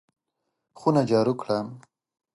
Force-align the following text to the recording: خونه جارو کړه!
خونه 0.79 1.01
جارو 1.09 1.33
کړه! 1.41 1.57